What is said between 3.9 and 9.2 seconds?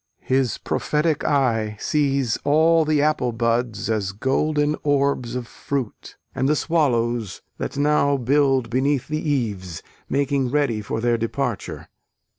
golden orbs of fruit, and the swallows, that now build beneath